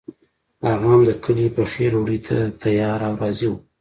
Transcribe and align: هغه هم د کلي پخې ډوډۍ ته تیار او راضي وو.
هغه 0.69 0.87
هم 0.93 1.01
د 1.09 1.11
کلي 1.23 1.47
پخې 1.55 1.85
ډوډۍ 1.91 2.19
ته 2.27 2.37
تیار 2.61 2.99
او 3.07 3.13
راضي 3.21 3.47
وو. 3.49 3.57